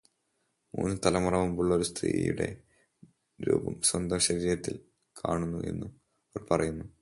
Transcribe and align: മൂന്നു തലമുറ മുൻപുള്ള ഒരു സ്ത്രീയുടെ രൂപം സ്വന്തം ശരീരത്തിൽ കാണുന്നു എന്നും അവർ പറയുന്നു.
മൂന്നു 0.73 0.97
തലമുറ 1.05 1.35
മുൻപുള്ള 1.35 1.75
ഒരു 1.75 1.83
സ്ത്രീയുടെ 1.83 2.49
രൂപം 3.39 3.81
സ്വന്തം 3.81 4.19
ശരീരത്തിൽ 4.19 4.75
കാണുന്നു 5.15 5.59
എന്നും 5.63 5.91
അവർ 6.35 6.43
പറയുന്നു. 6.51 6.85